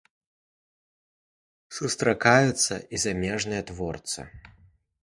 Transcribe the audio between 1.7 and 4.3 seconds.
Сустракаюцца і замежныя творцы.